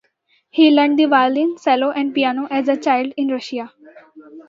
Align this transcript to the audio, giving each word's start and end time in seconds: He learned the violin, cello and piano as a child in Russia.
He 0.49 0.71
learned 0.71 0.97
the 0.97 1.05
violin, 1.05 1.57
cello 1.63 1.91
and 1.91 2.11
piano 2.11 2.47
as 2.49 2.67
a 2.67 2.75
child 2.75 3.13
in 3.17 3.27
Russia. 3.27 3.71